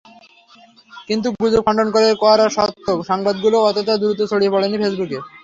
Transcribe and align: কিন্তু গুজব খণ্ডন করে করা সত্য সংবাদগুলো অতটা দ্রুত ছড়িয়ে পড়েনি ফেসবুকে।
কিন্তু 1.07 1.27
গুজব 1.33 1.61
খণ্ডন 1.65 1.87
করে 1.95 2.07
করা 2.23 2.45
সত্য 2.55 2.85
সংবাদগুলো 3.09 3.57
অতটা 3.61 3.93
দ্রুত 3.97 4.19
ছড়িয়ে 4.31 4.53
পড়েনি 4.53 4.77
ফেসবুকে। 4.81 5.17